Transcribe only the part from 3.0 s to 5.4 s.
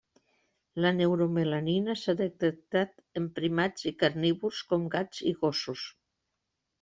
en primats i carnívors com gats i